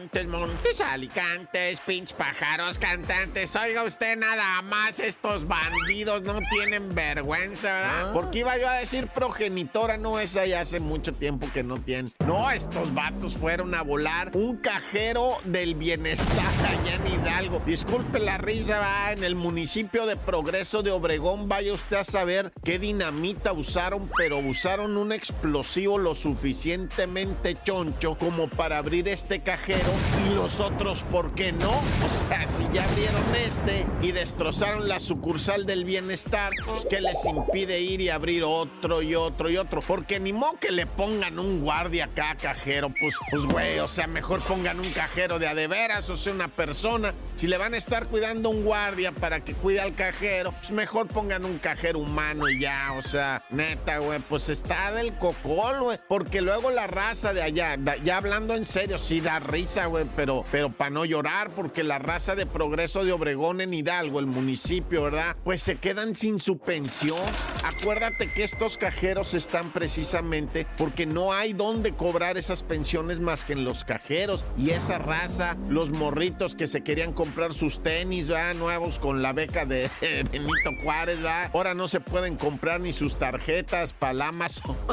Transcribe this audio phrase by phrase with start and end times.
[0.00, 3.54] Montes, Montes, Alicantes, pinch pájaros, cantantes.
[3.54, 8.08] Oiga usted nada más, estos bandidos no tienen vergüenza, ¿verdad?
[8.08, 8.10] Ah.
[8.14, 12.10] Porque iba yo a decir progenitora, no, esa ya hace mucho tiempo que no tienen.
[12.26, 17.60] No, estos vatos fueron a volar un cajero del bienestar allá en Hidalgo.
[17.66, 22.52] Disculpe la risa, va, en el municipio de Progreso de Obregón, vaya usted a saber
[22.64, 29.89] qué dinamita usaron, pero usaron un explosivo lo suficientemente choncho como para abrir este cajero
[30.26, 31.70] y los otros, ¿por qué no?
[31.70, 37.24] O sea, si ya abrieron este y destrozaron la sucursal del bienestar, pues ¿qué les
[37.24, 39.80] impide ir y abrir otro y otro y otro?
[39.82, 44.06] Porque ni modo que le pongan un guardia acá, cajero, pues, pues güey, o sea,
[44.06, 47.14] mejor pongan un cajero de a de veras, o sea, una persona.
[47.36, 51.08] Si le van a estar cuidando un guardia para que cuide al cajero, pues mejor
[51.08, 55.98] pongan un cajero humano y ya, o sea, neta, güey, pues está del cocol, güey,
[56.08, 60.44] porque luego la raza de allá, ya hablando en serio, sí da risa, güey, pero,
[60.50, 65.02] pero para no llorar, porque la raza de progreso de Obregón en Hidalgo, el municipio,
[65.02, 65.36] ¿verdad?
[65.44, 67.18] Pues se quedan sin su pensión.
[67.64, 73.52] Acuérdate que estos cajeros están precisamente porque no hay dónde cobrar esas pensiones más que
[73.52, 74.44] en los cajeros.
[74.58, 78.54] Y esa raza, los morritos que se querían comprar sus tenis, ¿verdad?
[78.54, 79.90] Nuevos con la beca de
[80.30, 81.50] Benito Juárez, ¿verdad?
[81.52, 84.76] Ahora no se pueden comprar ni sus tarjetas para Amazon.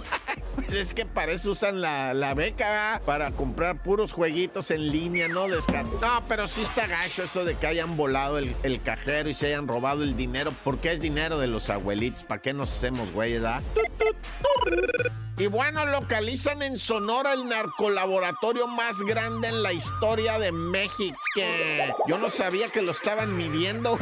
[0.57, 2.99] Pues es que para eso usan la, la beca.
[3.05, 5.47] Para comprar puros jueguitos línea, ¿no?
[5.47, 9.47] Descar- no, pero sí está gacho eso de que hayan volado el, cajero y se
[9.47, 12.23] hayan robado el dinero, porque es dinero de los abuelitos.
[12.23, 13.61] ¿Para qué nos hacemos, güey, verdad?
[15.37, 21.17] Y bueno, localizan en Sonora el narcolaboratorio más grande en la historia de México.
[22.07, 23.99] Yo no sabía que lo estaban midiendo.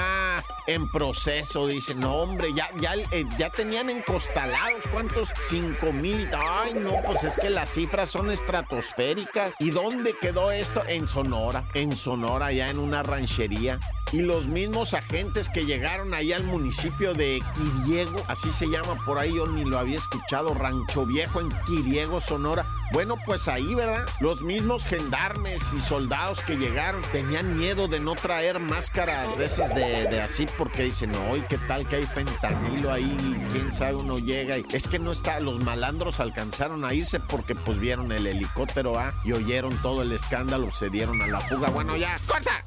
[0.68, 5.30] En proceso, dicen, no hombre, ya, ya, eh, ya tenían encostalados, ¿cuántos?
[5.50, 6.30] 5 mil.
[6.38, 9.52] Ay, no, pues es que las cifras son estratosféricas.
[9.60, 10.84] ¿Y dónde quedó esto?
[10.88, 13.80] En Sonora, en Sonora, ya en una ranchería.
[14.12, 19.20] Y los mismos agentes que llegaron ahí al municipio de Quiriego, así se llama por
[19.20, 22.66] ahí, yo ni lo había escuchado, Rancho Viejo en Quiriego, Sonora.
[22.94, 24.08] Bueno, pues ahí, ¿verdad?
[24.22, 29.76] Los mismos gendarmes y soldados que llegaron tenían miedo de no traer máscaras de esas
[29.76, 33.18] de, así porque dicen, no, ¿y qué tal que hay fentanilo ahí?
[33.52, 33.96] ¿Quién sabe?
[33.96, 38.14] Uno llega y es que no está, los malandros alcanzaron a irse porque pues vieron
[38.14, 39.14] el helicóptero, ¿ah?
[39.26, 41.70] Y oyeron todo el escándalo, se dieron a la fuga.
[41.70, 42.64] Bueno, ya, corta.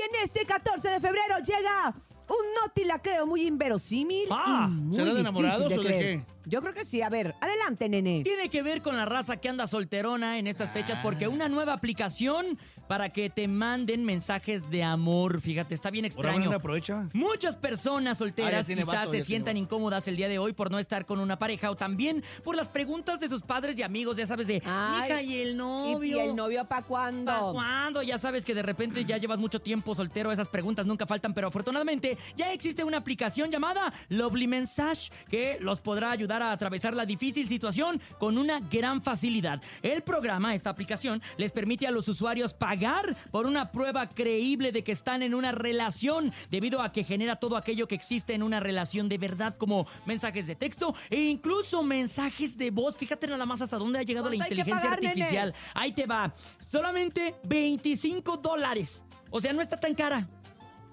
[0.00, 1.94] En este 14 de febrero llega
[2.28, 4.28] un noti la creo muy inverosímil.
[4.30, 6.20] Ah, y muy ¿será de enamorados o de creer.
[6.20, 6.33] qué?
[6.46, 7.02] Yo creo que sí.
[7.02, 8.22] A ver, adelante, nene.
[8.22, 11.72] Tiene que ver con la raza que anda solterona en estas fechas porque una nueva
[11.72, 12.58] aplicación
[12.88, 15.40] para que te manden mensajes de amor.
[15.40, 16.52] Fíjate, está bien extraño.
[16.52, 17.08] aprovecha.
[17.12, 20.38] Muchas personas Ah, solteras ya tiene quizás vato, se ya sientan incómodas el día de
[20.38, 23.78] hoy por no estar con una pareja o también por las preguntas de sus padres
[23.78, 26.16] y amigos, ya sabes, de, Ay, mija, ¿y el ¿Y, novio?
[26.18, 27.32] y el novio para cuándo?
[27.32, 28.02] ¿Pa' cuándo?
[28.02, 31.48] Ya sabes que de repente ya llevas mucho tiempo soltero, esas preguntas nunca faltan, pero
[31.48, 37.06] afortunadamente ya existe una aplicación llamada Lovely Message que los podrá ayudar a atravesar la
[37.06, 39.62] difícil situación con una gran facilidad.
[39.82, 44.84] El programa, esta aplicación, les permite a los usuarios pagar por una prueba creíble de
[44.84, 48.60] que están en una relación, debido a que genera todo aquello que existe en una
[48.60, 52.96] relación de verdad, como mensajes de texto e incluso mensajes de voz.
[52.96, 55.08] Fíjate nada más hasta dónde ha llegado la ¿Cuánto hay que inteligencia pagar, nene?
[55.12, 55.54] artificial.
[55.74, 56.32] Ahí te va.
[56.68, 59.04] Solamente 25 dólares.
[59.30, 60.28] O sea, no está tan cara.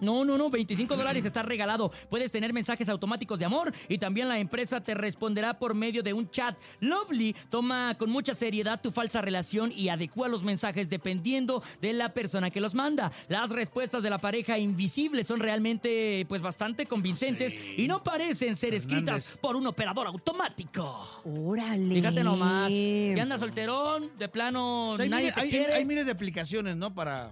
[0.02, 1.92] No, no, no, 25 dólares está regalado.
[2.10, 6.12] Puedes tener mensajes automáticos de amor y también la empresa te responderá por medio de
[6.14, 6.58] un chat.
[6.80, 12.14] Lovely toma con mucha seriedad tu falsa relación y adecua los mensajes dependiendo de la
[12.14, 13.12] persona que los manda.
[13.30, 18.74] Las respuestas de la pareja invisible son realmente pues bastante convincentes y no parecen ser
[18.74, 21.08] escritas por un operador automático.
[21.26, 21.94] Órale.
[21.96, 22.70] Fíjate nomás.
[22.72, 25.74] Si andas solterón, de plano O sea, hay, nadie te hay- quiere.
[25.74, 26.94] hay miles de aplicaciones, ¿no?
[26.94, 27.32] Para.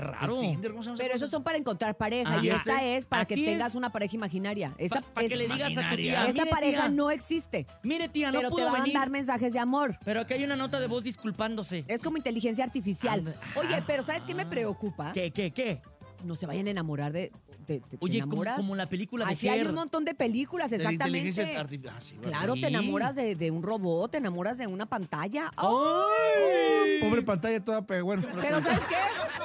[0.00, 0.34] Qué raro.
[0.34, 2.84] el Tinder, ¿cómo se llama esa Pero esos son para encontrar pareja Ah, y esta
[2.84, 4.74] es para que tengas una pareja imaginaria.
[4.78, 6.24] Esa, Para que es- le digas a tu tía.
[6.26, 7.66] esa "Mire, pareja tía, no existe.
[7.82, 8.94] Mire, tía, no pero te pudo va a venir.
[8.94, 9.98] mandar mensajes de amor.
[10.04, 11.84] Pero aquí hay una nota de voz disculpándose.
[11.88, 13.34] Es como inteligencia artificial.
[13.56, 13.84] Oye, ah.
[13.86, 15.12] pero ¿sabes qué me preocupa?
[15.12, 15.80] ¿Qué, qué, qué?
[16.24, 17.30] No se vayan a enamorar de.
[17.66, 18.56] de- de- ¿te Oye, como, enamoras?
[18.56, 19.68] como la película de Aquí hay Her.
[19.68, 21.28] un montón de películas, De la exactamente.
[21.28, 22.20] inteligencia artificial.
[22.24, 22.28] Ah.
[22.28, 22.62] Claro, Sí.
[22.62, 25.52] te enamoras de, de un robot, te enamoras de una pantalla.
[25.56, 26.77] ¡Ay!
[27.00, 28.26] Pobre pantalla toda pe- bueno.
[28.40, 28.96] Pero ¿sabes qué?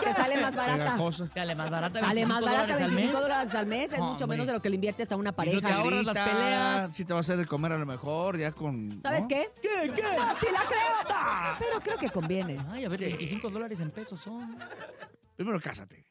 [0.04, 0.78] Te sale más barata.
[0.84, 1.28] pegajosa.
[1.28, 2.00] Sale más barata.
[2.02, 3.22] Sale más 25 barata, dólares al 25 mes.
[3.22, 3.94] dólares al mes.
[3.94, 4.28] Es mucho Hombre.
[4.28, 5.68] menos de lo que le inviertes a una Y no pareja.
[5.68, 6.96] te ahorras las peleas.
[6.96, 9.00] Sí te va a hacer de comer a lo mejor, ya con...
[9.02, 9.28] ¿Sabes ¿no?
[9.30, 9.50] qué?
[9.62, 10.02] ¿Qué, qué?
[10.04, 11.58] No, te la creo.
[11.60, 12.60] Pero creo que conviene.
[12.72, 14.58] Ay, a ver, 25 dólares en pesos son.
[15.36, 16.06] Primero cásate.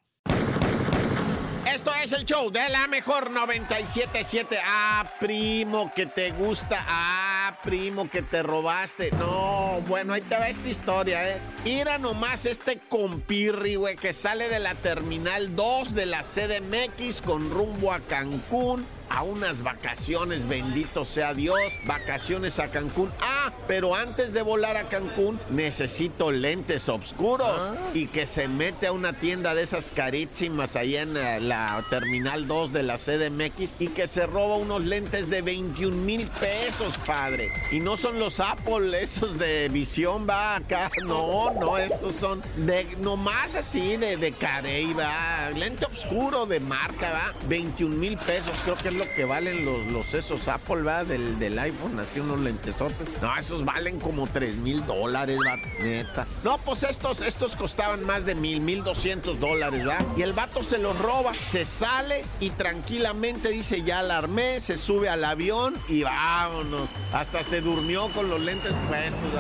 [1.73, 4.59] Esto es el show de la mejor 977.
[4.65, 6.85] Ah, primo, que te gusta.
[6.87, 7.32] Ah,
[7.63, 9.11] primo, que te robaste.
[9.13, 11.39] No, bueno, ahí te va esta historia, ¿eh?
[11.65, 17.51] Mira nomás este compirri, güey, que sale de la terminal 2 de la CDMX con
[17.51, 18.85] rumbo a Cancún.
[19.09, 21.61] A unas vacaciones, bendito sea Dios.
[21.87, 23.13] Vacaciones a Cancún.
[23.21, 27.53] Ah, pero antes de volar a Cancún, necesito lentes oscuros.
[27.95, 32.47] Y que se mete a una tienda de esas carísimas ahí en eh, la terminal
[32.47, 37.49] 2 de la CDMX y que se roba unos lentes de 21 mil pesos, padre.
[37.71, 40.91] Y no son los Apple, esos de visión, va acá.
[41.07, 45.51] No, no, estos son de nomás así, de, de carey, va.
[45.55, 47.35] Lente oscuro de marca, va.
[47.49, 51.39] 21 mil pesos, creo que es lo que valen los, los esos Apple, va, del,
[51.39, 53.09] del iPhone, así unos lentesotes.
[53.21, 56.27] No, esos valen como 3 mil dólares, va, neta.
[56.43, 59.99] No, pues estos, estos costaban más de mil, mil doscientos dólares, va.
[60.17, 64.77] Y el vato se los roba, se sale y tranquilamente dice, ya la armé, se
[64.77, 66.89] sube al avión y vámonos.
[67.13, 69.31] Hasta se durmió con los lentes puestos.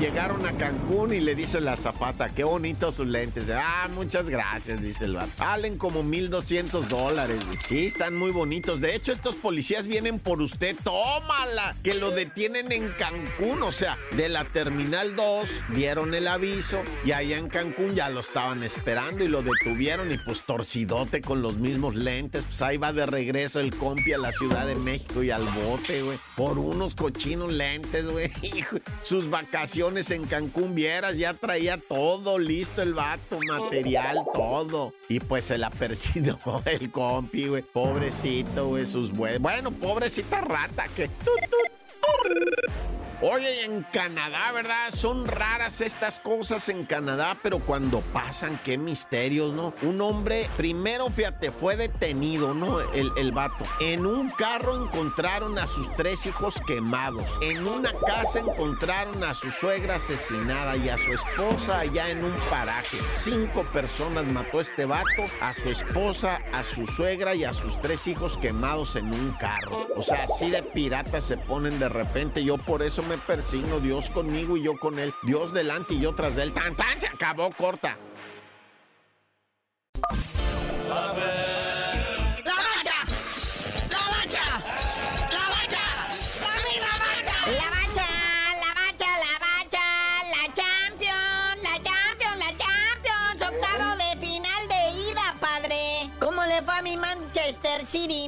[0.00, 3.44] Llegaron a Cancún y le dice la zapata, qué bonitos sus lentes.
[3.54, 5.30] Ah, muchas gracias, dice el vato.
[5.38, 7.44] Valen como 1200 dólares.
[7.46, 7.58] güey.
[7.68, 8.80] Sí, están muy bonitos.
[8.80, 10.76] De hecho, estos policías vienen por usted.
[10.82, 13.61] Tómala, que lo detienen en Cancún.
[13.64, 18.18] O sea, de la Terminal 2 dieron el aviso y allá en Cancún ya lo
[18.18, 22.44] estaban esperando y lo detuvieron y pues torcidote con los mismos lentes.
[22.44, 26.02] Pues ahí va de regreso el compi a la Ciudad de México y al bote,
[26.02, 26.18] güey.
[26.36, 28.32] Por unos cochinos lentes, güey.
[29.04, 34.92] Sus vacaciones en Cancún, vieras, ya traía todo listo el vato, material, todo.
[35.08, 37.62] Y pues se la persiguió el compi, güey.
[37.62, 39.38] Pobrecito, güey, sus güey.
[39.38, 41.08] Bueno, pobrecita rata que...
[43.24, 44.90] Oye, en Canadá, ¿verdad?
[44.90, 49.74] Son raras estas cosas en Canadá, pero cuando pasan, qué misterios, ¿no?
[49.82, 52.80] Un hombre, primero, fíjate, fue detenido, ¿no?
[52.80, 53.64] El, el vato.
[53.78, 57.30] En un carro encontraron a sus tres hijos quemados.
[57.42, 62.34] En una casa encontraron a su suegra asesinada y a su esposa allá en un
[62.50, 62.96] paraje.
[63.14, 68.08] Cinco personas mató este vato, a su esposa, a su suegra y a sus tres
[68.08, 69.86] hijos quemados en un carro.
[69.94, 72.42] O sea, así de piratas se ponen de repente.
[72.42, 73.80] Yo por eso me persigno.
[73.80, 75.14] Dios conmigo y yo con él.
[75.22, 76.52] Dios delante y yo tras de él.
[76.52, 77.00] ¡Tan, tan!
[77.00, 77.98] Se acabó corta.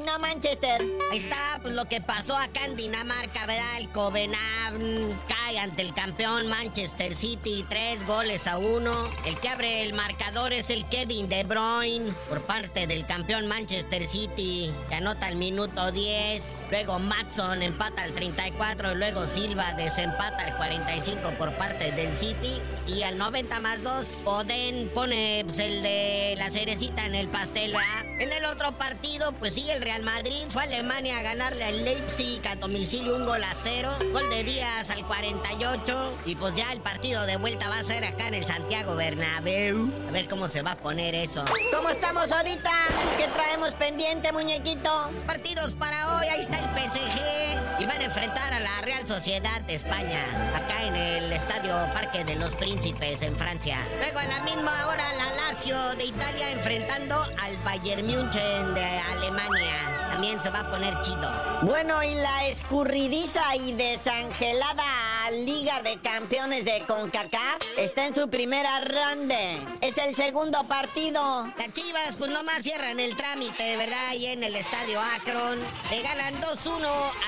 [0.05, 0.83] Gana Manchester.
[1.11, 3.79] Ahí está pues, lo que pasó acá en Dinamarca, ¿verdad?
[3.79, 9.09] El Copenhagen cae ante el campeón Manchester City, tres goles a uno.
[9.25, 14.07] El que abre el marcador es el Kevin De Bruyne por parte del campeón Manchester
[14.07, 16.67] City, que anota al minuto 10.
[16.71, 22.61] Luego Matson empata al 34 y luego Silva desempata al 45 por parte del City.
[22.87, 27.75] Y al 90 más 2, Oden pone pues, el de la cerecita en el pastel.
[28.21, 31.85] En el otro partido, pues sí, el Real Madrid fue a Alemania a ganarle al
[31.85, 33.91] Leipzig a domicilio un gol a cero.
[34.13, 36.19] Gol de Díaz al 48.
[36.27, 39.91] Y pues ya el partido de vuelta va a ser acá en el Santiago Bernabéu.
[40.07, 41.47] A ver cómo se va a poner eso.
[41.75, 42.71] ¿Cómo estamos ahorita?
[43.17, 45.09] ¿Qué traemos pendiente, muñequito?
[45.27, 47.81] Partidos para hoy, ahí está el PSG.
[47.81, 50.53] Y van a enfrentar a la Real Sociedad de España.
[50.55, 53.79] Acá en el Estadio Parque de los Príncipes en Francia.
[53.99, 60.09] Luego a la misma hora la Lazio de Italia enfrentando al Bayern München de Alemania.
[60.11, 61.31] También se va a poner chido.
[61.63, 68.81] Bueno, y la escurridiza y desangelada Liga de Campeones de CONCACAF está en su primera
[68.81, 69.77] ronda.
[69.81, 71.47] Es el segundo partido.
[71.57, 74.09] Las Chivas, pues nomás cierran el trámite, ¿verdad?
[74.09, 75.59] Ahí en el estadio Akron.
[75.91, 76.87] Le ganan 2-1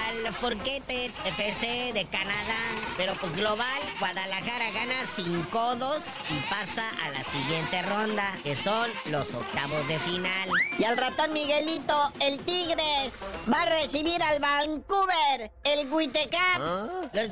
[0.08, 2.56] al Forquete FC de Canadá.
[2.96, 9.34] Pero pues global, Guadalajara gana 5-2 y pasa a la siguiente ronda, que son los
[9.34, 10.50] octavos de final.
[10.78, 13.14] Y al ratón Miguelito, el Tigres,
[13.52, 17.30] va a recibir al Vancouver, el Whitecaps, los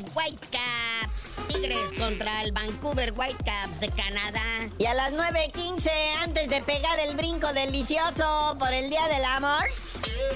[1.49, 4.42] Tigres contra el Vancouver Whitecaps de Canadá.
[4.78, 5.90] Y a las 9.15,
[6.23, 9.64] antes de pegar el brinco delicioso por el Día del Amor,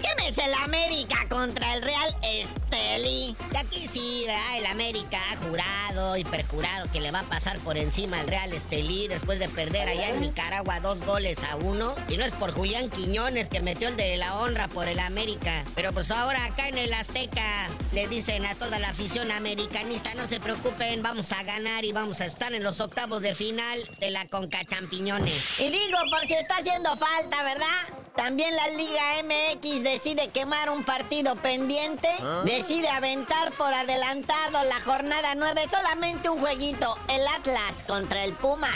[0.01, 2.17] ¿quién es el América contra el Real
[2.89, 3.37] Esteli?
[3.53, 4.27] Y aquí sí.
[4.57, 8.53] El América ha jurado y perjurado que le va a pasar por encima al Real
[8.53, 11.95] Estelí después de perder allá en Nicaragua dos goles a uno.
[12.09, 15.65] Y no es por Julián Quiñones que metió el de la honra por el América.
[15.75, 20.27] Pero pues ahora acá en el Azteca le dicen a toda la afición americanista, no
[20.27, 24.11] se preocupen, vamos a ganar y vamos a estar en los octavos de final de
[24.11, 25.61] la Conca Champiñones.
[25.61, 27.98] Y digo, por si está haciendo falta, ¿verdad?
[28.19, 32.09] También la Liga MX decide quemar un partido pendiente,
[32.45, 38.75] decide aventar por adelantado la jornada 9, solamente un jueguito, el Atlas contra el Pumas.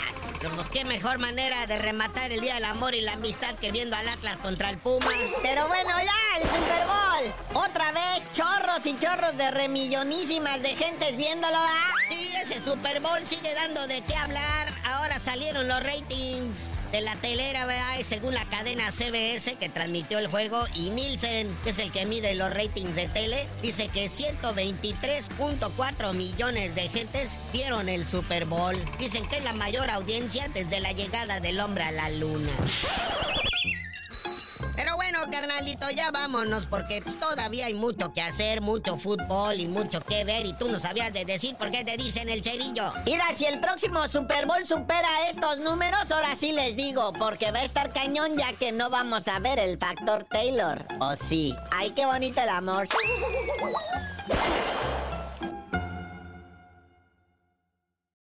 [0.55, 3.97] Pues qué mejor manera de rematar el Día del Amor y la Amistad que viendo
[3.97, 5.13] al Atlas contra el Pumas.
[5.41, 7.65] Pero bueno, ya, el Super Bowl.
[7.65, 11.91] Otra vez, chorros y chorros de remillonísimas de gentes viéndolo, ¿ah?
[12.11, 14.73] Y ese Super Bowl sigue dando de qué hablar.
[14.85, 17.99] Ahora salieron los ratings de la telera, ¿verdad?
[18.03, 22.35] Según la cadena CBS que transmitió el juego y Nielsen, que es el que mide
[22.35, 28.75] los ratings de tele, dice que 123.4 millones de gentes vieron el Super Bowl.
[28.99, 32.51] Dicen que es la mayor audiencia desde la llegada del hombre a la luna.
[35.33, 40.23] Carnalito, ya vámonos porque pues, todavía hay mucho que hacer, mucho fútbol y mucho que
[40.23, 42.93] ver y tú no sabías de decir por qué te dicen el cerillo.
[43.03, 47.61] Mira, si el próximo Super Bowl supera estos números, ahora sí les digo, porque va
[47.61, 50.85] a estar cañón ya que no vamos a ver el factor Taylor.
[50.99, 51.55] ¿O sí?
[51.71, 52.87] Ay, qué bonito el amor.